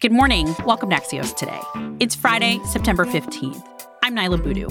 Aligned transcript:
Good 0.00 0.12
morning. 0.12 0.54
Welcome 0.64 0.90
to 0.90 0.96
Axios 0.96 1.34
Today. 1.34 1.60
It's 1.98 2.14
Friday, 2.14 2.60
September 2.64 3.04
15th. 3.04 3.60
I'm 4.04 4.14
Niala 4.14 4.40
Boodhoo. 4.40 4.68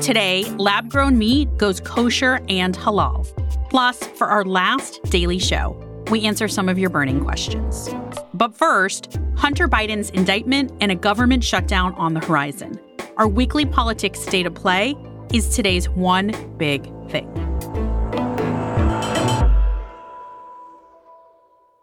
Today, 0.00 0.44
lab 0.56 0.88
grown 0.88 1.18
meat 1.18 1.54
goes 1.58 1.78
kosher 1.80 2.40
and 2.48 2.74
halal. 2.74 3.26
Plus, 3.68 4.02
for 4.16 4.28
our 4.28 4.46
last 4.46 5.02
daily 5.10 5.38
show, 5.38 5.76
we 6.10 6.24
answer 6.24 6.48
some 6.48 6.70
of 6.70 6.78
your 6.78 6.88
burning 6.88 7.22
questions. 7.22 7.90
But 8.32 8.54
first, 8.54 9.18
Hunter 9.36 9.68
Biden's 9.68 10.08
indictment 10.08 10.72
and 10.80 10.90
a 10.90 10.94
government 10.94 11.44
shutdown 11.44 11.92
on 11.96 12.14
the 12.14 12.20
horizon. 12.20 12.80
Our 13.18 13.28
weekly 13.28 13.66
politics 13.66 14.20
state 14.20 14.46
of 14.46 14.54
play 14.54 14.94
is 15.34 15.54
today's 15.54 15.90
one 15.90 16.32
big 16.56 16.84
thing. 17.10 17.30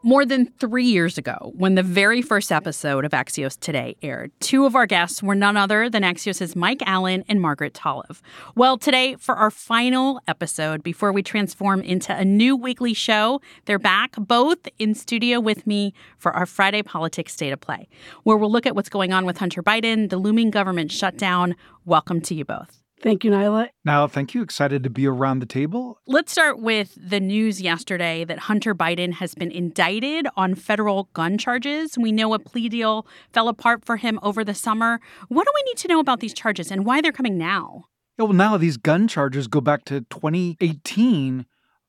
More 0.05 0.25
than 0.25 0.48
three 0.59 0.84
years 0.84 1.17
ago, 1.17 1.53
when 1.55 1.75
the 1.75 1.81
very 1.81 2.21
first 2.21 2.52
episode 2.52 3.05
of 3.05 3.12
Axios 3.12 3.57
Today 3.57 3.96
aired, 4.01 4.34
two 4.41 4.65
of 4.65 4.76
our 4.76 4.85
guests 4.85 5.23
were 5.23 5.34
none 5.34 5.55
other 5.55 5.90
than 5.90 6.04
Axios' 6.04 6.57
Mike 6.57 6.84
Allen 6.85 7.23
and 7.29 7.40
Margaret 7.40 7.73
Talev. 7.73 8.20
Well, 8.54 8.77
today, 8.77 9.15
for 9.18 9.35
our 9.35 9.49
final 9.49 10.20
episode 10.27 10.84
before 10.84 11.13
we 11.13 11.23
transform 11.23 11.79
into 11.79 12.13
a 12.13 12.26
new 12.26 12.57
weekly 12.57 12.93
show, 12.93 13.40
they're 13.63 13.79
back, 13.79 14.15
both 14.18 14.68
in 14.77 14.93
studio 14.93 15.40
with 15.40 15.65
me 15.65 15.93
for 16.17 16.34
our 16.34 16.45
Friday 16.45 16.82
Politics 16.82 17.41
of 17.41 17.62
Play, 17.62 17.88
where 18.23 18.35
we'll 18.35 18.51
look 18.51 18.65
at 18.65 18.76
what's 18.76 18.90
going 18.90 19.13
on 19.13 19.26
with 19.26 19.38
Hunter 19.38 19.63
Biden, 19.63 20.10
the 20.10 20.17
looming 20.17 20.51
government 20.51 20.91
shutdown. 20.91 21.55
Welcome 21.85 22.20
to 22.23 22.35
you 22.35 22.43
both. 22.43 22.82
Thank 23.04 23.26
you, 23.26 23.32
Niala. 23.32 23.68
Now, 23.84 24.07
thank 24.07 24.34
you. 24.34 24.41
Excited 24.41 24.82
to 24.84 24.90
be 24.90 25.05
around 25.05 25.40
the 25.40 25.46
table. 25.46 25.99
Let's 26.07 26.32
start 26.32 26.59
with 26.59 26.98
the 26.98 27.20
news 27.20 27.62
yesterday 27.62 28.23
that 28.23 28.40
Hunter 28.40 28.73
Biden 28.73 29.12
has 29.15 29.35
been 29.35 29.51
indicted 29.51 30.26
on 30.37 30.55
federal 30.55 31.10
gun 31.12 31.37
charges. 31.37 31.98
We 31.98 32.13
know 32.13 32.34
a 32.34 32.40
plea 32.40 32.70
deal 32.70 33.05
fell 33.34 33.49
apart 33.49 33.84
for 33.84 33.98
him 33.98 34.21
over 34.23 34.45
the 34.45 34.54
summer. 34.54 35.01
What 35.27 35.45
do 35.45 35.51
we 35.54 35.63
need 35.63 35.77
to 35.79 35.90
know 35.90 35.99
about 35.99 36.21
these 36.21 36.34
charges 36.34 36.71
and 36.71 36.85
why 36.85 37.01
they're 37.01 37.12
coming 37.12 37.37
now? 37.37 37.87
Yeah, 38.18 38.23
well, 38.23 38.34
now 38.34 38.55
these 38.55 38.77
gun 38.77 39.10
charges 39.10 39.49
go 39.49 39.60
back 39.60 39.84
to 39.85 40.01
2018, 40.10 41.45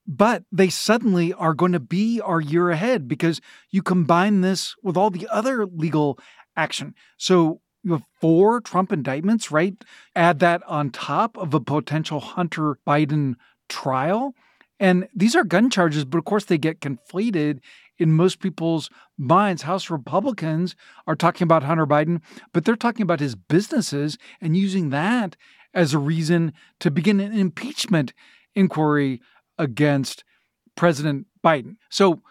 but 0.08 0.42
they 0.50 0.68
suddenly 0.68 1.32
are 1.32 1.54
going 1.54 1.72
to 1.72 1.80
be 1.80 2.20
our 2.20 2.40
year 2.40 2.70
ahead 2.70 3.06
because 3.06 3.40
you 3.70 3.82
combine 3.82 4.40
this 4.40 4.74
with 4.82 4.96
all 4.96 5.10
the 5.10 5.28
other 5.30 5.64
legal 5.64 6.18
action. 6.56 6.94
So 7.18 7.60
you 7.84 7.92
have 7.92 8.02
four 8.20 8.60
Trump 8.60 8.92
indictments, 8.92 9.50
right? 9.50 9.74
Add 10.16 10.38
that 10.40 10.62
on 10.66 10.90
top 10.90 11.36
of 11.36 11.52
a 11.54 11.60
potential 11.60 12.18
Hunter 12.18 12.78
Biden 12.86 13.34
trial. 13.68 14.34
And 14.80 15.06
these 15.14 15.36
are 15.36 15.44
gun 15.44 15.70
charges, 15.70 16.04
but 16.04 16.18
of 16.18 16.24
course 16.24 16.46
they 16.46 16.58
get 16.58 16.80
conflated 16.80 17.60
in 17.98 18.12
most 18.12 18.40
people's 18.40 18.90
minds. 19.16 19.62
House 19.62 19.90
Republicans 19.90 20.74
are 21.06 21.14
talking 21.14 21.44
about 21.44 21.62
Hunter 21.62 21.86
Biden, 21.86 22.20
but 22.52 22.64
they're 22.64 22.74
talking 22.74 23.02
about 23.02 23.20
his 23.20 23.36
businesses 23.36 24.18
and 24.40 24.56
using 24.56 24.90
that 24.90 25.36
as 25.74 25.94
a 25.94 25.98
reason 25.98 26.52
to 26.80 26.90
begin 26.90 27.20
an 27.20 27.32
impeachment 27.32 28.12
inquiry 28.54 29.20
against 29.58 30.24
President 30.76 31.26
Biden. 31.44 31.76
So 31.88 32.22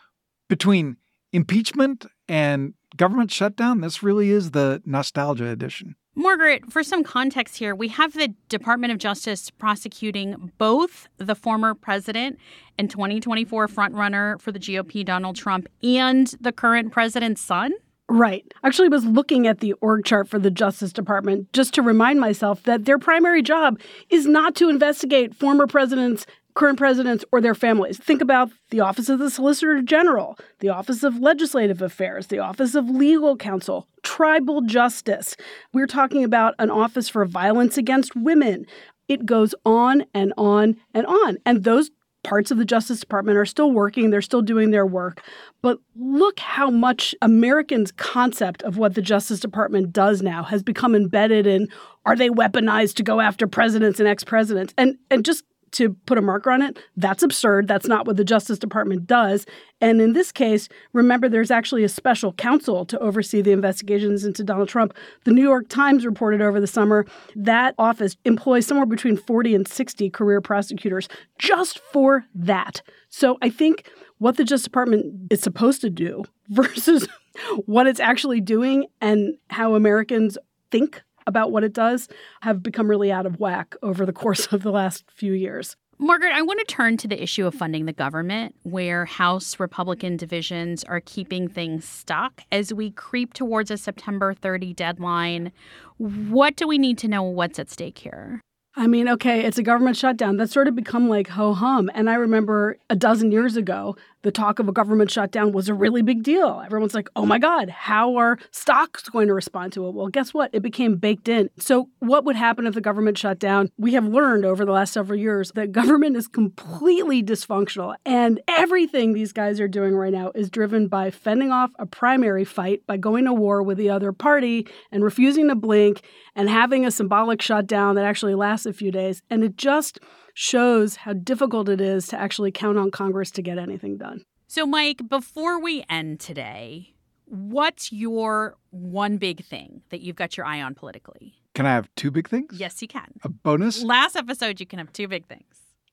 between 0.50 0.98
impeachment 1.34 2.06
and 2.30 2.74
government 2.96 3.32
shutdown, 3.32 3.82
this 3.82 4.02
really 4.02 4.30
is 4.30 4.52
the 4.52 4.82
nostalgia 4.86 5.50
edition. 5.50 5.96
Margaret, 6.16 6.72
for 6.72 6.84
some 6.84 7.04
context 7.04 7.58
here, 7.58 7.74
we 7.74 7.88
have 7.88 8.14
the 8.14 8.36
Department 8.48 8.94
of 8.94 9.00
Justice 9.00 9.50
prosecuting 9.50 10.52
both 10.60 11.08
the 11.18 11.34
former 11.34 11.74
president 11.74 12.38
and 12.78 12.90
2024 12.90 13.68
frontrunner 13.68 14.40
for 14.40 14.52
the 14.52 14.60
GOP, 14.60 15.04
Donald 15.04 15.36
Trump, 15.36 15.68
and 15.82 16.36
the 16.40 16.52
current 16.52 16.92
president's 16.92 17.42
son. 17.42 17.74
Right. 18.10 18.46
Actually, 18.64 18.90
was 18.90 19.06
looking 19.06 19.48
at 19.48 19.60
the 19.60 19.74
org 19.82 20.06
chart 20.06 20.28
for 20.28 20.38
the 20.38 20.52
Justice 20.52 20.94
Department 20.94 21.52
just 21.52 21.74
to 21.74 21.82
remind 21.82 22.20
myself 22.20 22.62
that 22.64 22.86
their 22.86 23.00
primary 23.00 23.42
job 23.42 23.80
is 24.12 24.28
not 24.28 24.54
to 24.56 24.70
investigate 24.70 25.34
former 25.34 25.66
presidents 25.66 26.28
current 26.56 26.78
presidents 26.78 27.26
or 27.32 27.42
their 27.42 27.56
families. 27.56 27.98
Think 27.98 28.22
about 28.22 28.52
the 28.70 28.80
Office 28.80 29.10
of 29.10 29.20
the 29.20 29.30
Solicitor 29.30 29.82
General, 29.82 30.38
the 30.60 30.70
Office 30.70 31.04
of 31.04 31.20
Legislative 31.20 31.82
Affairs, 31.82 32.28
the 32.28 32.40
Office 32.40 32.76
of 32.76 32.90
Legal 32.90 33.36
Counsel, 33.36 33.88
Tribal 34.04 34.62
Justice. 34.62 35.36
We're 35.74 35.88
talking 35.88 36.24
about 36.24 36.56
an 36.60 36.70
office 36.70 37.10
for 37.10 37.26
violence 37.26 37.78
against 37.78 38.16
women. 38.16 38.66
It 39.08 39.26
goes 39.26 39.54
on 39.66 40.06
and 40.14 40.34
on 40.38 40.78
and 40.94 41.06
on. 41.06 41.38
And 41.46 41.64
those 41.64 41.92
parts 42.24 42.52
of 42.52 42.58
the 42.58 42.66
Justice 42.66 43.02
Department 43.02 43.38
are 43.38 43.46
still 43.46 43.72
working, 43.72 44.10
they're 44.10 44.22
still 44.22 44.42
doing 44.42 44.72
their 44.72 44.86
work. 44.86 45.22
But 45.62 45.80
look 45.96 46.40
how 46.40 46.70
much 46.70 47.14
Americans' 47.22 47.92
concept 47.92 48.64
of 48.64 48.78
what 48.78 48.96
the 48.96 49.02
Justice 49.02 49.40
Department 49.40 49.92
does 49.92 50.22
now 50.22 50.44
has 50.44 50.64
become 50.64 50.96
embedded 50.96 51.46
in 51.46 51.68
are 52.06 52.16
they 52.16 52.30
weaponized 52.30 52.96
to 52.96 53.04
go 53.04 53.22
after 53.22 53.48
presidents 53.48 54.00
and 54.00 54.08
ex-presidents? 54.08 54.74
And 54.78 54.98
and 55.10 55.24
just 55.24 55.44
to 55.74 55.94
put 56.06 56.18
a 56.18 56.22
marker 56.22 56.52
on 56.52 56.62
it. 56.62 56.80
That's 56.96 57.24
absurd. 57.24 57.68
That's 57.68 57.88
not 57.88 58.08
what 58.08 58.18
the 58.18 58.24
Justice 58.24 58.60
Department 58.60 59.06
does. 59.06 59.46
And 59.82 60.00
in 60.00 60.14
this 60.14 60.32
case, 60.32 60.70
remember 60.94 61.28
there's 61.28 61.52
actually 61.52 61.84
a 61.84 61.90
special 61.90 62.34
counsel 62.34 62.86
to 62.86 63.00
oversee 63.00 63.42
the 63.42 63.52
investigations 63.52 64.24
into 64.24 64.44
Donald 64.44 64.70
Trump. 64.70 64.94
The 65.26 65.32
New 65.32 65.42
York 65.42 65.68
Times 65.68 66.06
reported 66.06 66.42
over 66.42 66.60
the 66.60 66.68
summer 66.68 67.06
that 67.36 67.76
office 67.78 68.16
employs 68.24 68.66
somewhere 68.66 68.86
between 68.86 69.18
40 69.18 69.56
and 69.56 69.68
60 69.68 70.10
career 70.10 70.42
prosecutors 70.42 71.10
just 71.38 71.80
for 71.80 72.26
that. 72.34 72.82
So 73.10 73.38
I 73.42 73.50
think 73.50 73.90
what 74.20 74.38
the 74.38 74.46
Justice 74.46 74.64
Department 74.64 75.32
is 75.32 75.42
supposed 75.42 75.82
to 75.82 75.90
do 75.90 76.24
versus 76.50 77.08
what 77.66 77.88
it's 77.88 78.00
actually 78.00 78.42
doing 78.42 78.86
and 79.02 79.36
how 79.50 79.76
Americans 79.76 80.38
think 80.72 81.04
about 81.28 81.52
what 81.52 81.64
it 81.64 81.74
does 81.74 82.08
have 82.42 82.64
become 82.64 82.90
really 82.90 83.12
out 83.12 83.26
of 83.26 83.40
whack 83.40 83.76
over 83.82 84.06
the 84.06 84.14
course 84.14 84.48
of 84.48 84.64
the 84.64 84.72
last 84.72 85.06
few 85.12 85.34
years. 85.34 85.76
Margaret, 86.00 86.34
I 86.34 86.42
want 86.42 86.60
to 86.60 86.66
turn 86.66 86.98
to 86.98 87.08
the 87.08 87.22
issue 87.22 87.46
of 87.46 87.54
funding 87.54 87.86
the 87.86 87.94
government, 87.94 88.56
where 88.64 89.06
House 89.06 89.60
Republican 89.60 90.18
divisions 90.18 90.84
are 90.84 91.00
keeping 91.00 91.48
things 91.48 91.88
stuck 91.88 92.42
as 92.52 92.74
we 92.74 92.92
creep 92.92 93.34
towards 93.34 93.70
a 93.70 93.78
September 93.78 94.34
30 94.34 94.74
deadline. 94.74 95.52
What 95.98 96.56
do 96.56 96.68
we 96.68 96.78
need 96.78 96.98
to 97.00 97.08
know 97.08 97.24
what's 97.24 97.60
at 97.60 97.70
stake 97.70 98.00
here? 98.00 98.42
I 98.76 98.88
mean, 98.88 99.08
okay, 99.08 99.46
it's 99.46 99.60
a 99.60 99.64
government 99.64 99.96
shutdown. 99.96 100.38
That's 100.38 100.52
sort 100.52 100.68
of 100.68 100.76
become 100.76 101.08
like 101.08 101.28
ho 101.28 101.54
hum. 101.54 101.92
And 101.94 102.10
I 102.10 102.16
remember 102.16 102.78
a 102.90 102.96
dozen 102.96 103.32
years 103.32 103.56
ago, 103.56 103.96
the 104.24 104.32
talk 104.32 104.60
of 104.60 104.68
a 104.68 104.72
government 104.72 105.12
shutdown 105.12 105.52
was 105.52 105.70
a 105.70 105.74
really 105.74 106.02
big 106.02 106.24
deal. 106.24 106.62
Everyone's 106.66 106.96
like, 106.96 107.10
oh 107.16 107.26
my 107.26 107.38
God, 107.38 107.70
how 107.70 108.16
are 108.16 108.40
stocks 108.52 109.08
going 109.10 109.28
to 109.28 109.34
respond 109.34 109.74
to 109.74 109.88
it? 109.88 109.94
Well, 109.94 110.08
guess 110.08 110.34
what? 110.34 110.50
It 110.54 110.62
became 110.62 110.96
baked 110.96 111.28
in. 111.28 111.50
So, 111.60 111.90
what 112.00 112.26
would 112.26 112.36
happen 112.36 112.66
if 112.66 112.74
the 112.74 112.82
government 112.82 113.18
shut 113.18 113.38
down? 113.38 113.70
We 113.78 113.94
have 113.94 114.06
learned 114.06 114.46
over 114.46 114.66
the 114.66 114.72
last 114.72 114.94
several 114.94 115.20
years 115.20 115.52
that 115.56 115.72
government 115.72 116.16
is 116.18 116.28
completely 116.28 117.22
dysfunctional. 117.22 117.96
And 118.06 118.42
everything 118.48 119.14
these 119.14 119.34
guys 119.34 119.60
are 119.60 119.68
doing 119.68 119.96
right 119.96 120.14
now 120.14 120.32
is 120.34 120.50
driven 120.50 120.88
by 120.88 121.12
fending 121.12 121.52
off 121.52 121.72
a 121.78 121.86
primary 121.86 122.46
fight 122.46 122.86
by 122.88 122.98
going 122.98 123.26
to 123.26 123.34
war 123.34 123.62
with 123.62 123.78
the 123.78 123.90
other 123.90 124.12
party 124.12 124.68
and 124.92 125.04
refusing 125.04 125.50
to 125.50 125.56
blink 125.56 126.02
and 126.36 126.50
having 126.50 126.86
a 126.86 126.92
symbolic 126.92 127.42
shutdown 127.42 127.96
that 127.96 128.06
actually 128.06 128.36
lasts 128.36 128.66
a 128.66 128.74
few 128.74 128.92
days. 128.92 129.22
And 129.30 129.44
it 129.44 129.58
just 129.58 130.00
shows 130.34 130.98
how 130.98 131.14
difficult 131.14 131.70
it 131.70 131.80
is 131.80 132.08
to 132.08 132.20
actually 132.20 132.52
count 132.52 132.78
on 132.78 132.92
Congress 132.92 133.32
to 133.32 133.42
get 133.42 133.58
anything 133.58 133.98
done. 133.98 134.24
So, 134.48 134.66
Mike, 134.66 135.08
before 135.08 135.60
we 135.60 135.84
end 135.90 136.20
today, 136.20 136.94
what's 137.26 137.92
your 137.92 138.58
one 138.72 139.18
big 139.18 139.44
thing 139.44 139.82
that 139.90 140.02
you've 140.02 140.16
got 140.16 140.38
your 140.38 140.46
eye 140.46 140.62
on 140.62 140.76
politically? 140.76 141.36
Can 141.56 141.66
I 141.66 141.74
have 141.74 141.88
two 141.96 142.12
big 142.12 142.30
things? 142.30 142.60
Yes, 142.60 142.82
you 142.82 142.88
can. 142.88 143.14
A 143.24 143.30
bonus? 143.30 143.84
Last 143.84 144.16
episode, 144.16 144.60
you 144.60 144.66
can 144.66 144.80
have 144.80 144.92
two 144.92 145.08
big 145.08 145.28
things. 145.28 145.44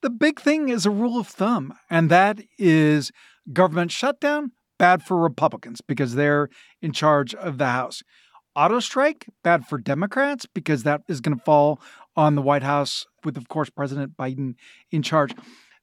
The 0.02 0.10
big 0.10 0.40
thing 0.40 0.70
is 0.70 0.86
a 0.86 0.90
rule 0.90 1.18
of 1.18 1.26
thumb, 1.26 1.74
and 1.90 2.10
that 2.10 2.40
is 2.58 3.12
government 3.52 3.92
shutdown, 3.92 4.52
bad 4.78 5.02
for 5.02 5.18
Republicans 5.18 5.82
because 5.82 6.14
they're 6.14 6.48
in 6.80 6.92
charge 6.92 7.34
of 7.34 7.58
the 7.58 7.66
House. 7.66 8.02
Auto 8.60 8.78
strike, 8.78 9.26
bad 9.42 9.64
for 9.64 9.78
Democrats 9.78 10.44
because 10.44 10.82
that 10.82 11.00
is 11.08 11.22
going 11.22 11.34
to 11.34 11.42
fall 11.44 11.80
on 12.14 12.34
the 12.34 12.42
White 12.42 12.62
House 12.62 13.06
with, 13.24 13.38
of 13.38 13.48
course, 13.48 13.70
President 13.70 14.18
Biden 14.18 14.54
in 14.90 15.00
charge. 15.00 15.32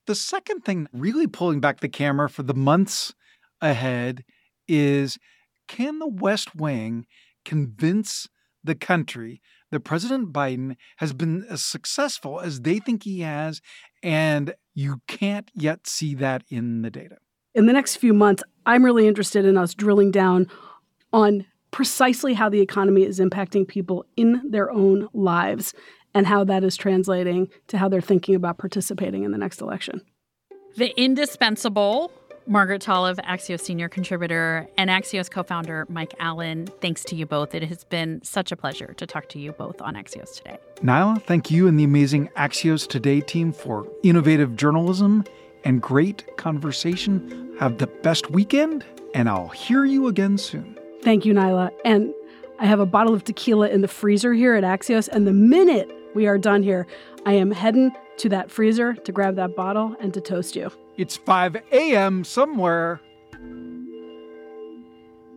The 0.06 0.14
second 0.14 0.64
thing, 0.64 0.88
really 0.94 1.26
pulling 1.26 1.60
back 1.60 1.80
the 1.80 1.90
camera 1.90 2.30
for 2.30 2.44
the 2.44 2.54
months 2.54 3.16
ahead 3.64 4.24
is 4.68 5.18
can 5.68 5.98
the 5.98 6.08
West 6.08 6.56
Wing 6.56 7.08
convince 7.44 8.30
the 8.64 8.76
country 8.76 9.42
that 9.72 9.80
President 9.80 10.32
Biden 10.32 10.76
has 10.98 11.14
been 11.14 11.48
as 11.50 11.64
successful 11.64 12.40
as 12.40 12.62
they 12.62 12.78
think 12.78 13.06
he 13.06 13.22
has, 13.22 13.60
and 14.04 14.54
you 14.76 15.02
can't 15.08 15.50
yet 15.56 15.88
see 15.88 16.14
that 16.14 16.44
in 16.52 16.84
the 16.84 16.92
data. 16.92 17.18
In 17.56 17.66
the 17.66 17.74
next 17.74 17.96
few 17.96 18.14
months, 18.14 18.44
I'm 18.68 18.86
really 18.86 19.08
interested 19.08 19.46
in 19.46 19.58
us 19.58 19.74
drilling 19.74 20.12
down 20.12 20.48
on 21.12 21.48
precisely 21.72 22.34
how 22.34 22.50
the 22.50 22.62
economy 22.62 23.04
is 23.04 23.20
impacting 23.20 23.68
people 23.68 24.06
in 24.16 24.42
their 24.50 24.72
own 24.72 25.08
lives 25.14 25.74
and 26.14 26.26
how 26.26 26.44
that 26.44 26.64
is 26.64 26.76
translating 26.76 27.50
to 27.68 27.78
how 27.78 27.90
they're 27.90 28.02
thinking 28.02 28.36
about 28.36 28.58
participating 28.58 29.24
in 29.24 29.32
the 29.32 29.38
next 29.38 29.62
election. 29.62 30.02
The 30.76 31.00
indispensable 31.00 32.12
Margaret 32.48 32.82
Talev, 32.82 33.16
Axios 33.26 33.60
senior 33.60 33.90
contributor, 33.90 34.68
and 34.78 34.90
Axios 34.90 35.30
co 35.30 35.44
founder 35.44 35.86
Mike 35.90 36.14
Allen, 36.20 36.68
thanks 36.82 37.04
to 37.06 37.16
you 37.16 37.26
both. 37.26 37.54
It 37.54 37.64
has 37.64 37.84
been 37.84 38.22
such 38.24 38.52
a 38.52 38.56
pleasure 38.56 38.94
to 38.98 39.06
talk 39.06 39.28
to 39.30 39.40
you 39.40 39.52
both 39.52 39.82
on 39.82 39.96
Axios 39.96 40.38
today. 40.38 40.58
Niala, 40.82 41.22
thank 41.22 41.52
you 41.52 41.68
and 41.68 41.78
the 41.78 41.84
amazing 41.84 42.30
Axios 42.38 42.88
Today 42.88 43.20
team 43.20 43.52
for 43.52 43.86
innovative 44.04 44.56
journalism 44.56 45.26
and 45.66 45.82
great 45.82 46.26
conversation. 46.38 47.54
Have 47.60 47.80
the 47.80 47.88
best 47.88 48.32
weekend, 48.32 48.86
and 49.14 49.28
I'll 49.28 49.50
hear 49.50 49.84
you 49.84 50.08
again 50.08 50.38
soon. 50.38 50.78
Thank 51.04 51.26
you, 51.26 51.34
Niala. 51.34 51.72
And 51.86 52.14
I 52.60 52.66
have 52.66 52.80
a 52.80 52.86
bottle 52.86 53.14
of 53.14 53.24
tequila 53.24 53.70
in 53.70 53.82
the 53.82 53.88
freezer 53.88 54.34
here 54.34 54.56
at 54.56 54.64
Axios, 54.64 55.08
and 55.08 55.28
the 55.28 55.34
minute 55.34 55.90
we 56.16 56.28
are 56.28 56.38
done 56.38 56.64
here, 56.64 56.88
I 57.26 57.34
am 57.34 57.52
heading 57.52 57.92
to 58.18 58.30
that 58.30 58.50
freezer 58.50 58.94
to 58.94 59.12
grab 59.12 59.36
that 59.36 59.56
bottle 59.56 59.96
and 60.00 60.14
to 60.14 60.22
toast 60.22 60.56
you. 60.56 60.72
It's 60.98 61.16
5 61.16 61.58
a.m. 61.72 62.24
somewhere. 62.24 63.00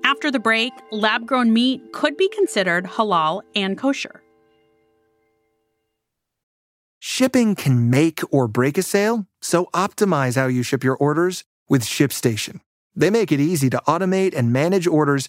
After 0.02 0.30
the 0.30 0.40
break, 0.40 0.72
lab 0.90 1.26
grown 1.26 1.52
meat 1.52 1.92
could 1.92 2.16
be 2.16 2.28
considered 2.30 2.84
halal 2.84 3.42
and 3.54 3.76
kosher. 3.76 4.22
Shipping 6.98 7.54
can 7.54 7.90
make 7.90 8.20
or 8.30 8.48
break 8.48 8.78
a 8.78 8.82
sale, 8.82 9.26
so 9.40 9.66
optimize 9.74 10.36
how 10.36 10.46
you 10.46 10.62
ship 10.62 10.82
your 10.82 10.96
orders 10.96 11.44
with 11.68 11.82
ShipStation. 11.82 12.60
They 12.96 13.10
make 13.10 13.30
it 13.30 13.40
easy 13.40 13.70
to 13.70 13.82
automate 13.86 14.34
and 14.34 14.52
manage 14.52 14.86
orders 14.86 15.28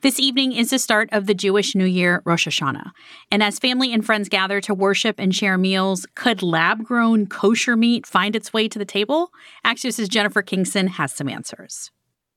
This 0.00 0.18
evening 0.18 0.52
is 0.52 0.70
the 0.70 0.78
start 0.78 1.08
of 1.12 1.26
the 1.26 1.34
Jewish 1.34 1.74
New 1.74 1.84
Year, 1.84 2.22
Rosh 2.24 2.46
Hashanah. 2.46 2.90
And 3.30 3.42
as 3.42 3.58
family 3.58 3.92
and 3.92 4.04
friends 4.04 4.28
gather 4.28 4.60
to 4.62 4.74
worship 4.74 5.16
and 5.18 5.34
share 5.34 5.58
meals, 5.58 6.06
could 6.14 6.42
lab 6.42 6.84
grown 6.84 7.26
kosher 7.26 7.76
meat 7.76 8.06
find 8.06 8.34
its 8.36 8.52
way 8.52 8.68
to 8.68 8.78
the 8.78 8.84
table? 8.84 9.30
Axios' 9.64 10.08
Jennifer 10.08 10.42
Kingson 10.42 10.88
has 10.88 11.12
some 11.12 11.28
answers. 11.28 11.90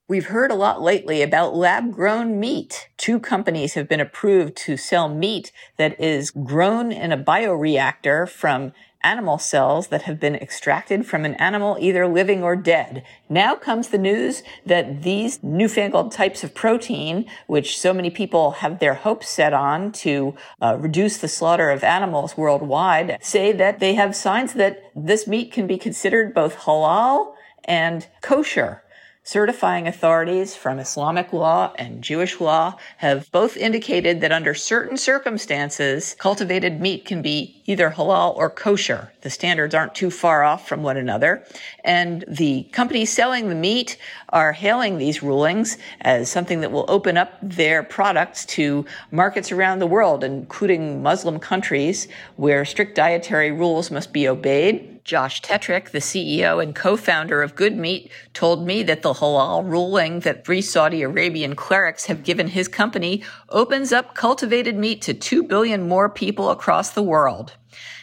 We've 0.08 0.28
heard 0.28 0.52
a 0.52 0.56
lot 0.56 0.84
lately 0.84 1.24
about 1.24 1.56
lab 1.56 1.92
grown 1.92 2.40
meat. 2.40 2.90
Two 2.96 3.20
companies 3.20 3.74
have 3.74 3.90
been 3.90 4.00
approved 4.00 4.56
to 4.58 4.78
sell 4.78 5.10
meat 5.10 5.52
that 5.78 6.00
is 6.00 6.30
grown 6.30 6.92
in 6.92 7.12
a 7.12 7.18
bioreactor 7.18 8.30
from 8.30 8.72
animal 9.02 9.40
cells 9.40 9.88
that 9.88 10.04
have 10.04 10.20
been 10.20 10.36
extracted 10.36 11.08
from 11.08 11.26
an 11.26 11.34
animal 11.36 11.76
either 11.80 12.08
living 12.08 12.44
or 12.44 12.56
dead. 12.56 13.04
Now 13.30 13.56
comes 13.56 13.88
the 13.88 13.98
news 13.98 14.44
that 14.64 15.02
these 15.02 15.42
newfangled 15.42 16.12
types 16.12 16.44
of 16.44 16.54
protein, 16.54 17.26
which 17.48 17.80
so 17.80 17.92
many 17.92 18.12
people 18.12 18.52
have 18.52 18.78
their 18.78 18.94
hopes 18.94 19.28
set 19.30 19.54
on 19.54 19.92
to 19.94 20.36
uh, 20.62 20.78
reduce 20.80 21.18
the 21.18 21.28
slaughter 21.28 21.72
of 21.72 21.84
animals 21.84 22.38
worldwide, 22.38 23.18
say 23.24 23.52
that 23.54 23.80
they 23.80 23.96
have 23.96 24.16
signs 24.16 24.54
that 24.54 24.84
this 24.96 25.26
meat 25.26 25.52
can 25.52 25.66
be 25.66 25.80
considered 25.80 26.36
both 26.36 26.58
halal 26.58 27.34
and 27.64 28.06
kosher. 28.22 28.84
Certifying 29.28 29.88
authorities 29.88 30.56
from 30.56 30.78
Islamic 30.78 31.34
law 31.34 31.74
and 31.80 32.04
Jewish 32.04 32.40
law 32.40 32.78
have 32.98 33.32
both 33.32 33.58
indicated 33.58 34.22
that 34.22 34.32
under 34.32 34.54
certain 34.54 34.98
circumstances, 34.98 36.16
cultivated 36.20 36.80
meat 36.80 37.06
can 37.06 37.24
be 37.24 37.64
either 37.66 37.90
halal 37.90 38.38
or 38.38 38.52
kosher. 38.52 39.12
The 39.22 39.32
standards 39.32 39.74
aren't 39.74 39.96
too 39.96 40.12
far 40.12 40.44
off 40.44 40.68
from 40.68 40.84
one 40.84 40.96
another. 40.96 41.44
And 41.84 42.24
the 42.28 42.70
companies 42.72 43.12
selling 43.12 43.50
the 43.50 43.56
meat 43.56 43.98
are 44.30 44.52
hailing 44.52 45.00
these 45.00 45.24
rulings 45.24 45.80
as 46.02 46.30
something 46.30 46.62
that 46.62 46.72
will 46.72 46.86
open 46.88 47.18
up 47.18 47.34
their 47.42 47.82
products 47.82 48.46
to 48.46 48.86
markets 49.10 49.52
around 49.52 49.80
the 49.80 49.88
world, 49.88 50.24
including 50.24 51.02
Muslim 51.02 51.40
countries 51.40 52.08
where 52.36 52.64
strict 52.64 52.94
dietary 52.94 53.50
rules 53.50 53.90
must 53.90 54.14
be 54.14 54.28
obeyed. 54.28 54.95
Josh 55.06 55.44
Tetrick, 55.44 55.92
the 55.92 56.00
CEO 56.00 56.62
and 56.62 56.74
co-founder 56.74 57.44
of 57.44 57.54
Good 57.54 57.78
Meat, 57.78 58.10
told 58.34 58.66
me 58.66 58.82
that 58.82 59.04
the 59.04 59.14
halal 59.14 59.64
ruling 59.64 60.22
that 60.22 60.44
three 60.44 60.64
Saudi 60.64 61.04
Arabian 61.04 61.56
clerics 61.56 62.08
have 62.08 62.24
given 62.24 62.48
his 62.48 62.68
company 62.68 63.24
opens 63.50 63.94
up 63.94 64.16
cultivated 64.16 64.76
meat 64.76 65.04
to 65.04 65.14
2 65.14 65.44
billion 65.44 65.88
more 65.88 66.10
people 66.10 66.50
across 66.50 66.90
the 66.90 67.04
world. 67.04 67.54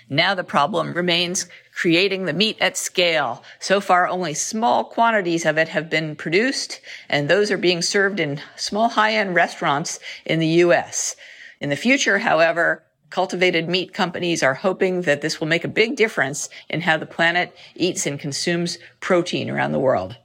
Now 0.08 0.36
the 0.36 0.44
problem 0.44 0.92
remains 0.92 1.48
creating 1.74 2.26
the 2.26 2.32
meat 2.32 2.56
at 2.60 2.76
scale. 2.76 3.42
So 3.58 3.80
far, 3.80 4.06
only 4.06 4.32
small 4.32 4.84
quantities 4.84 5.44
of 5.44 5.58
it 5.58 5.70
have 5.70 5.90
been 5.90 6.14
produced, 6.14 6.80
and 7.08 7.28
those 7.28 7.50
are 7.50 7.58
being 7.58 7.82
served 7.82 8.20
in 8.20 8.40
small 8.54 8.90
high-end 8.90 9.34
restaurants 9.34 9.98
in 10.24 10.38
the 10.38 10.46
U.S. 10.46 11.16
In 11.60 11.68
the 11.68 11.74
future, 11.74 12.18
however, 12.18 12.84
cultivated 13.12 13.68
meat 13.68 13.92
companies 13.92 14.42
are 14.42 14.54
hoping 14.54 15.02
that 15.02 15.20
this 15.20 15.38
will 15.38 15.46
make 15.46 15.64
a 15.64 15.68
big 15.68 15.96
difference 15.96 16.48
in 16.70 16.80
how 16.80 16.96
the 16.96 17.06
planet 17.06 17.54
eats 17.76 18.06
and 18.06 18.18
consumes 18.18 18.78
protein 19.00 19.50
around 19.50 19.72
the 19.72 19.78
world. 19.78 20.16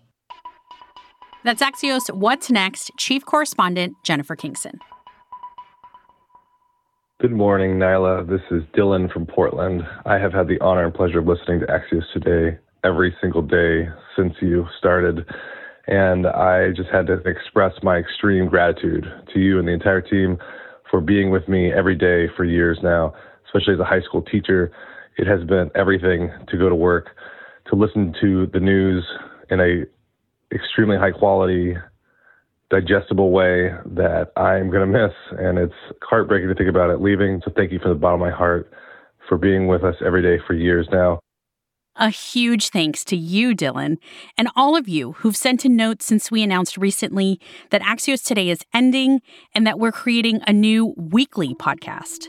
That's 1.44 1.62
Axios 1.62 2.10
What's 2.16 2.50
Next 2.50 2.92
Chief 2.98 3.26
Correspondent 3.26 3.96
Jennifer 4.04 4.36
Kingson. 4.36 4.80
Good 7.20 7.32
morning, 7.32 7.78
Niala. 7.78 8.26
This 8.28 8.42
is 8.52 8.64
Dylan 8.74 9.12
from 9.12 9.26
Portland. 9.26 9.82
I 10.06 10.18
have 10.18 10.32
had 10.32 10.48
the 10.48 10.60
honor 10.62 10.86
and 10.86 10.94
pleasure 10.94 11.20
of 11.20 11.28
listening 11.28 11.60
to 11.60 11.66
Axios 11.66 12.04
today 12.14 12.58
every 12.84 13.14
single 13.20 13.42
day 13.42 13.90
since 14.16 14.34
you 14.40 14.66
started. 14.78 15.26
And 15.88 16.26
I 16.26 16.72
just 16.76 16.90
had 16.90 17.08
to 17.08 17.16
express 17.26 17.74
my 17.84 17.98
extreme 17.98 18.48
gratitude 18.48 19.06
to 19.34 19.40
you 19.40 19.60
and 19.60 19.68
the 19.68 19.74
entire 19.74 20.02
team 20.02 20.38
for 20.90 21.02
being 21.02 21.32
with 21.32 21.48
me 21.48 21.72
every 21.72 21.96
day 21.96 22.28
for 22.36 22.44
years 22.44 22.80
now, 22.82 23.14
especially 23.46 23.74
as 23.74 23.80
a 23.80 23.86
high 23.86 24.02
school 24.02 24.22
teacher. 24.22 24.72
It 25.18 25.28
has 25.28 25.44
been 25.48 25.72
everything 25.76 26.32
to 26.50 26.58
go 26.58 26.70
to 26.70 26.76
work, 26.76 27.10
to 27.70 27.76
listen 27.76 28.14
to 28.22 28.48
the 28.54 28.60
news 28.60 29.06
in 29.50 29.60
a 29.60 29.84
extremely 30.56 30.98
high 30.98 31.12
quality, 31.12 31.76
digestible 32.70 33.32
way 33.32 33.72
that 33.86 34.32
I'm 34.36 34.70
going 34.70 34.92
to 34.92 35.00
miss. 35.00 35.14
And 35.32 35.58
it's 35.58 35.74
heartbreaking 36.04 36.50
to 36.50 36.56
think 36.56 36.70
about 36.70 36.90
it 36.90 37.02
leaving. 37.02 37.42
So 37.44 37.52
thank 37.56 37.72
you 37.72 37.80
from 37.80 37.92
the 37.92 37.96
bottom 37.96 38.22
of 38.22 38.28
my 38.28 38.36
heart 38.36 38.72
for 39.28 39.38
being 39.38 39.68
with 39.68 39.84
us 39.84 39.96
every 40.06 40.22
day 40.22 40.42
for 40.46 40.54
years 40.54 40.88
now. 40.92 41.20
A 42.00 42.12
huge 42.12 42.70
thanks 42.70 43.04
to 43.06 43.18
you, 43.18 43.56
Dylan, 43.56 43.98
and 44.38 44.50
all 44.56 44.76
of 44.76 44.88
you 44.88 45.14
who've 45.14 45.36
sent 45.36 45.66
in 45.66 45.76
notes 45.76 46.06
since 46.06 46.30
we 46.30 46.44
announced 46.44 46.78
recently 46.78 47.40
that 47.72 47.82
Axios 47.82 48.24
Today 48.24 48.50
is 48.50 48.60
ending 48.72 49.20
and 49.56 49.66
that 49.66 49.80
we're 49.80 49.92
creating 49.92 50.42
a 50.46 50.54
new 50.54 50.94
weekly 50.96 51.56
podcast. 51.56 52.28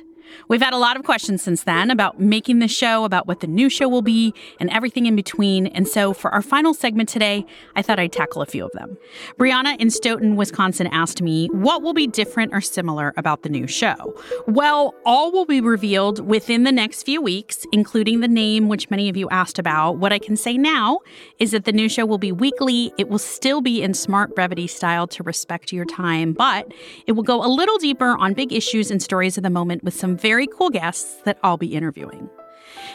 We've 0.48 0.62
had 0.62 0.72
a 0.72 0.78
lot 0.78 0.96
of 0.96 1.04
questions 1.04 1.42
since 1.42 1.64
then 1.64 1.90
about 1.90 2.20
making 2.20 2.58
the 2.58 2.68
show, 2.68 3.04
about 3.04 3.26
what 3.26 3.40
the 3.40 3.46
new 3.46 3.68
show 3.68 3.88
will 3.88 4.02
be, 4.02 4.34
and 4.60 4.70
everything 4.70 5.06
in 5.06 5.16
between. 5.16 5.66
And 5.68 5.86
so 5.88 6.12
for 6.12 6.30
our 6.32 6.42
final 6.42 6.74
segment 6.74 7.08
today, 7.08 7.46
I 7.76 7.82
thought 7.82 7.98
I'd 7.98 8.12
tackle 8.12 8.42
a 8.42 8.46
few 8.46 8.64
of 8.64 8.72
them. 8.72 8.98
Brianna 9.38 9.78
in 9.80 9.90
Stoughton, 9.90 10.36
Wisconsin 10.36 10.86
asked 10.88 11.22
me, 11.22 11.48
what 11.52 11.82
will 11.82 11.94
be 11.94 12.06
different 12.06 12.52
or 12.52 12.60
similar 12.60 13.14
about 13.16 13.42
the 13.42 13.48
new 13.48 13.66
show? 13.66 14.14
Well, 14.46 14.94
all 15.04 15.32
will 15.32 15.46
be 15.46 15.60
revealed 15.60 16.26
within 16.26 16.64
the 16.64 16.72
next 16.72 17.04
few 17.04 17.22
weeks, 17.22 17.66
including 17.72 18.20
the 18.20 18.28
name, 18.28 18.68
which 18.68 18.90
many 18.90 19.08
of 19.08 19.16
you 19.16 19.28
asked 19.30 19.58
about. 19.58 19.98
What 19.98 20.12
I 20.12 20.18
can 20.18 20.36
say 20.36 20.58
now 20.58 21.00
is 21.38 21.52
that 21.52 21.64
the 21.64 21.72
new 21.72 21.88
show 21.88 22.04
will 22.04 22.18
be 22.18 22.32
weekly. 22.32 22.92
It 22.98 23.08
will 23.08 23.18
still 23.18 23.60
be 23.60 23.82
in 23.82 23.94
smart 23.94 24.34
brevity 24.34 24.66
style 24.66 25.06
to 25.08 25.22
respect 25.22 25.72
your 25.72 25.84
time, 25.84 26.32
but 26.32 26.72
it 27.06 27.12
will 27.12 27.22
go 27.22 27.44
a 27.44 27.48
little 27.48 27.78
deeper 27.78 28.16
on 28.18 28.34
big 28.34 28.52
issues 28.52 28.90
and 28.90 29.02
stories 29.02 29.36
of 29.36 29.42
the 29.42 29.50
moment 29.50 29.84
with 29.84 29.94
some 29.94 30.17
very 30.18 30.46
cool 30.46 30.70
guests 30.70 31.22
that 31.24 31.38
I'll 31.42 31.56
be 31.56 31.74
interviewing. 31.74 32.28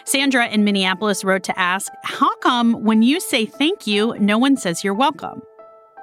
Sandra 0.06 0.48
in 0.48 0.64
Minneapolis 0.64 1.24
wrote 1.24 1.44
to 1.44 1.60
ask, 1.60 1.92
How 2.04 2.36
come 2.38 2.84
when 2.84 3.02
you 3.02 3.20
say 3.20 3.46
thank 3.46 3.88
you, 3.88 4.16
no 4.20 4.38
one 4.38 4.58
says 4.58 4.84
you're 4.84 4.94
welcome? 4.94 5.42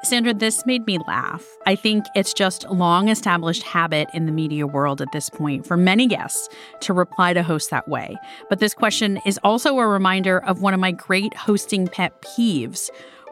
Sandra, 0.03 0.33
this 0.33 0.65
made 0.65 0.87
me 0.87 0.99
laugh. 1.07 1.47
I 1.67 1.75
think 1.75 2.07
it's 2.15 2.33
just 2.33 2.69
long 2.71 3.11
established 3.11 3.63
habit 3.63 4.09
in 4.15 4.25
the 4.25 4.33
media 4.33 4.67
world 4.67 5.03
at 5.03 5.13
this 5.13 5.29
point 5.29 5.67
for 5.67 5.77
many 5.77 6.07
guests 6.07 6.49
to 6.81 6.95
reply 6.95 7.35
to 7.35 7.43
hosts 7.43 7.69
that 7.69 7.87
way. 7.87 8.17
But 8.49 8.61
this 8.61 8.73
question 8.73 9.21
is 9.27 9.39
also 9.45 9.79
a 9.79 9.87
reminder 9.87 10.43
of 10.45 10.63
one 10.63 10.73
of 10.73 10.81
my 10.81 10.91
great 10.91 11.35
hosting 11.35 11.87
pet 11.87 12.23
peeves. 12.23 12.89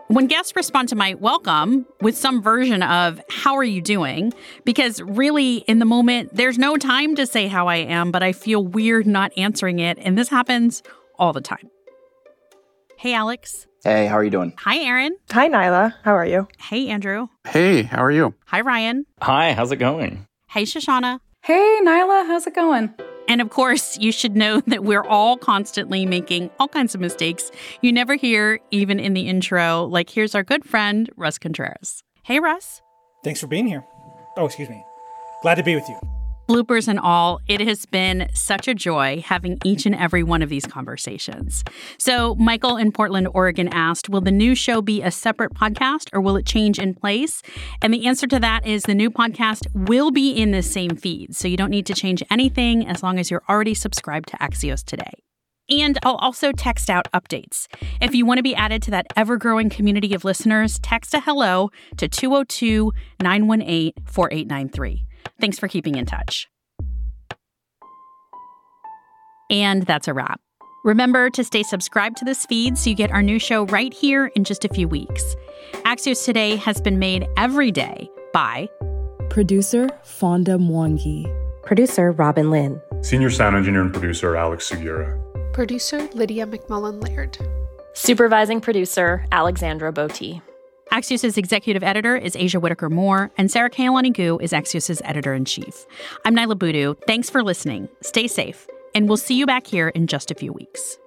When 0.09 0.27
guests 0.27 0.57
respond 0.57 0.89
to 0.89 0.97
my 0.97 1.15
welcome 1.15 1.85
with 2.01 2.17
some 2.17 2.41
version 2.41 2.83
of, 2.83 3.21
How 3.29 3.57
are 3.57 3.65
you 3.65 3.83
doing? 3.83 4.33
Because 4.65 5.03
really, 5.03 5.57
in 5.69 5.81
the 5.81 5.85
moment, 5.85 6.35
there's 6.35 6.57
no 6.57 6.79
time 6.79 7.15
to 7.17 7.27
say 7.27 7.47
how 7.47 7.69
I 7.69 7.77
am, 7.77 8.11
but 8.11 8.23
I 8.23 8.33
feel 8.33 8.65
weird 8.65 9.07
not 9.07 9.37
answering 9.37 9.81
it. 9.81 9.99
And 10.01 10.17
this 10.17 10.31
happens 10.31 10.83
all 11.19 11.35
the 11.35 11.43
time. 11.43 11.69
Hey, 12.97 13.13
Alex. 13.13 13.67
Hey, 13.85 14.07
how 14.07 14.17
are 14.17 14.25
you 14.25 14.31
doing? 14.31 14.55
Hi, 14.61 14.79
Aaron. 14.79 15.15
Hi, 15.31 15.51
Niala. 15.51 15.95
How 16.03 16.15
are 16.15 16.27
you? 16.27 16.49
Hey, 16.59 16.89
Andrew. 16.89 17.29
Hey, 17.47 17.83
how 17.83 18.03
are 18.03 18.11
you? 18.11 18.35
Hi, 18.47 18.63
Ryan. 18.63 19.05
Hi, 19.21 19.53
how's 19.53 19.73
it 19.73 19.77
going? 19.77 20.27
Hey, 20.49 20.63
Shoshana. 20.63 21.21
Hey, 21.43 21.81
Niala. 21.85 22.27
How's 22.27 22.47
it 22.47 22.55
going? 22.55 22.95
And 23.29 23.41
of 23.41 23.51
course, 23.51 23.97
you 23.99 24.11
should 24.11 24.35
know 24.35 24.61
that 24.67 24.83
we're 24.83 25.05
all 25.05 25.37
constantly 25.37 26.07
making 26.07 26.51
all 26.59 26.69
kinds 26.69 26.95
of 26.95 27.01
mistakes 27.01 27.51
you 27.83 27.93
never 27.93 28.17
hear, 28.17 28.59
even 28.71 28.99
in 28.99 29.15
the 29.15 29.29
intro. 29.29 29.85
Like, 29.85 30.11
here's 30.11 30.35
our 30.35 30.43
good 30.43 30.65
friend, 30.65 31.09
Russ 31.17 31.39
Contreras. 31.39 32.03
Hey, 32.25 32.41
Russ. 32.41 32.83
Thanks 33.23 33.41
for 33.41 33.47
being 33.47 33.67
here. 33.67 33.85
Oh, 34.37 34.47
excuse 34.47 34.69
me. 34.69 34.85
Glad 35.43 35.57
to 35.57 35.63
be 35.63 35.75
with 35.75 35.89
you 35.89 36.18
bloopers 36.49 36.89
and 36.89 36.99
all, 36.99 37.41
it 37.47 37.61
has 37.61 37.87
been 37.87 38.29
such 38.35 38.67
a 38.67 38.75
joy 38.75 39.23
having 39.25 39.59
each 39.65 39.87
and 39.87 39.95
every 39.95 40.23
one 40.23 40.43
of 40.43 40.49
these 40.49 40.67
conversations. 40.67 41.63
So, 41.99 42.35
Michael 42.37 42.77
in 42.77 42.91
Portland, 42.91 43.29
Oregon 43.35 43.69
asked 43.69 44.09
Will 44.09 44.23
the 44.23 44.33
new 44.33 44.55
show 44.55 44.81
be 44.81 45.03
a 45.03 45.11
separate 45.11 45.55
podcast 45.55 46.09
or 46.13 46.21
will 46.21 46.37
it 46.37 46.47
change 46.47 46.79
in 46.79 46.95
place? 46.95 47.43
And 47.83 47.93
the 47.93 48.07
answer 48.07 48.27
to 48.27 48.41
that 48.41 48.67
is 48.67 48.83
the 48.83 48.95
new 48.95 49.11
podcast 49.11 49.67
will 49.75 50.11
be 50.11 50.33
in 50.33 50.51
the 50.51 50.63
same 50.63 50.97
feed. 50.97 51.37
So, 51.37 51.47
you 51.47 51.57
don't 51.57 51.71
need 51.71 51.87
to 51.87 51.95
change 51.95 52.23
anything 52.31 52.87
as 52.87 53.03
long 53.03 53.19
as 53.19 53.31
you're 53.31 53.45
already 53.49 53.75
subscribed 53.75 54.31
to 54.31 54.37
Axios 54.39 54.83
today. 54.83 55.23
And 55.71 55.99
I'll 56.03 56.17
also 56.17 56.51
text 56.53 56.89
out 56.89 57.09
updates. 57.13 57.67
If 58.01 58.15
you 58.15 58.25
want 58.25 58.39
to 58.39 58.43
be 58.43 58.55
added 58.55 58.83
to 58.85 58.91
that 58.93 59.07
ever 59.17 59.37
growing 59.37 59.69
community 59.69 60.15
of 60.15 60.25
listeners, 60.25 60.79
text 60.79 61.13
a 61.13 61.21
hello 61.21 61.71
to 61.99 62.09
202 62.09 62.93
918 63.21 63.93
4893. 64.07 65.08
Thanks 65.41 65.59
for 65.59 65.69
keeping 65.69 65.97
in 65.97 66.07
touch. 66.07 66.49
And 69.51 69.85
that's 69.85 70.09
a 70.09 70.15
wrap. 70.15 70.41
Remember 70.85 71.29
to 71.31 71.43
stay 71.43 71.63
subscribed 71.63 72.17
to 72.19 72.25
this 72.25 72.47
feed 72.47 72.79
so 72.79 72.91
you 72.91 72.97
get 72.97 73.11
our 73.11 73.23
new 73.23 73.39
show 73.39 73.67
right 73.67 73.93
here 73.93 74.27
in 74.29 74.45
just 74.45 74.65
a 74.65 74.69
few 74.69 74.87
weeks. 74.87 75.37
Axios 75.85 76.25
Today 76.25 76.57
has 76.57 76.81
been 76.81 76.99
made 76.99 77.27
every 77.37 77.71
day 77.73 78.09
by 78.33 78.69
producer 79.29 79.89
Fonda 80.05 80.53
Mwangi, 80.53 81.27
producer 81.65 82.13
Robin 82.13 82.51
Lynn, 82.51 82.81
senior 83.03 83.31
sound 83.31 83.57
engineer 83.57 83.83
and 83.83 83.93
producer 83.93 84.37
Alex 84.37 84.71
Sugiura, 84.71 85.21
producer 85.53 86.09
Lydia 86.15 86.47
McMullen 86.47 87.03
Laird, 87.03 87.39
supervising 87.95 88.61
producer 88.61 89.27
Alexandra 89.33 89.93
Botti. 89.93 90.41
Axios' 90.93 91.37
executive 91.37 91.83
editor 91.83 92.17
is 92.17 92.35
Aja 92.35 92.59
Whitaker 92.59 92.89
Moore, 92.89 93.31
and 93.37 93.51
Sara 93.51 93.69
Kehaulani 93.69 94.13
Goo 94.13 94.39
is 94.39 94.53
Axios' 94.53 95.03
editor 95.05 95.35
in 95.35 95.45
chief. 95.45 95.85
I'm 96.25 96.35
Niala 96.35 96.59
Boodhoo. 96.59 96.95
Thanks 97.07 97.29
for 97.29 97.43
listening. 97.43 97.89
Stay 98.01 98.27
safe, 98.27 98.67
and 98.95 99.07
we'll 99.07 99.19
see 99.19 99.35
you 99.35 99.45
back 99.45 99.67
here 99.67 99.89
in 99.89 100.07
just 100.07 100.31
a 100.31 100.35
few 100.35 100.53
weeks. 100.53 100.99